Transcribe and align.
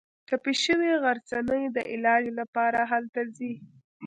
ټپي 0.27 0.53
شوې 0.63 0.91
غرڅنۍ 1.03 1.63
د 1.75 1.77
علاج 1.91 2.23
لپاره 2.39 2.79
هلته 2.91 3.21
ځي. 3.37 3.53